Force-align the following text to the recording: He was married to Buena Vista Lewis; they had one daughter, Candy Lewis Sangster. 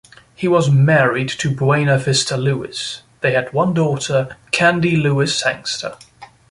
He 0.33 0.47
was 0.47 0.71
married 0.71 1.29
to 1.29 1.51
Buena 1.55 1.95
Vista 1.99 2.35
Lewis; 2.35 3.03
they 3.19 3.33
had 3.33 3.53
one 3.53 3.75
daughter, 3.75 4.35
Candy 4.49 4.95
Lewis 4.95 5.37
Sangster. 5.37 5.95